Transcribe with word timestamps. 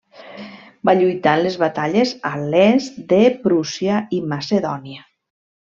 Va 0.89 0.95
lluitar 0.99 1.33
en 1.39 1.43
les 1.47 1.57
batalles 1.65 2.13
a 2.31 2.33
l'est 2.55 2.99
de 3.13 3.21
Prússia 3.47 4.01
i 4.19 4.23
Macedònia. 4.35 5.07